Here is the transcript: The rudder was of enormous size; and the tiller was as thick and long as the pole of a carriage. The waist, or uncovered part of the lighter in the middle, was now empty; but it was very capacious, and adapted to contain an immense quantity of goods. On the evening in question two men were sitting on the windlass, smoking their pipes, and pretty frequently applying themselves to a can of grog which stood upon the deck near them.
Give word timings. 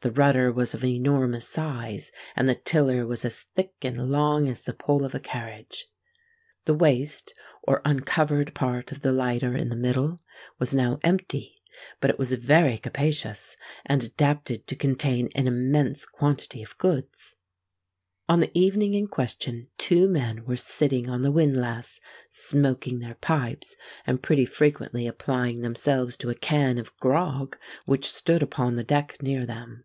The 0.00 0.10
rudder 0.10 0.50
was 0.50 0.74
of 0.74 0.82
enormous 0.84 1.46
size; 1.48 2.10
and 2.34 2.48
the 2.48 2.56
tiller 2.56 3.06
was 3.06 3.24
as 3.24 3.42
thick 3.54 3.72
and 3.82 4.10
long 4.10 4.48
as 4.48 4.62
the 4.64 4.72
pole 4.74 5.04
of 5.04 5.14
a 5.14 5.20
carriage. 5.20 5.86
The 6.64 6.74
waist, 6.74 7.32
or 7.62 7.80
uncovered 7.84 8.52
part 8.52 8.90
of 8.90 9.02
the 9.02 9.12
lighter 9.12 9.56
in 9.56 9.68
the 9.68 9.76
middle, 9.76 10.20
was 10.58 10.74
now 10.74 10.98
empty; 11.04 11.62
but 12.00 12.10
it 12.10 12.18
was 12.18 12.32
very 12.32 12.78
capacious, 12.78 13.56
and 13.86 14.02
adapted 14.02 14.66
to 14.66 14.74
contain 14.74 15.28
an 15.36 15.46
immense 15.46 16.04
quantity 16.04 16.64
of 16.64 16.76
goods. 16.78 17.36
On 18.28 18.40
the 18.40 18.50
evening 18.58 18.94
in 18.94 19.06
question 19.06 19.68
two 19.78 20.08
men 20.08 20.44
were 20.46 20.56
sitting 20.56 21.08
on 21.08 21.20
the 21.20 21.30
windlass, 21.30 22.00
smoking 22.28 22.98
their 22.98 23.14
pipes, 23.14 23.76
and 24.04 24.20
pretty 24.20 24.46
frequently 24.46 25.06
applying 25.06 25.60
themselves 25.60 26.16
to 26.16 26.28
a 26.28 26.34
can 26.34 26.76
of 26.78 26.96
grog 26.96 27.56
which 27.86 28.10
stood 28.10 28.42
upon 28.42 28.74
the 28.74 28.82
deck 28.82 29.22
near 29.22 29.46
them. 29.46 29.84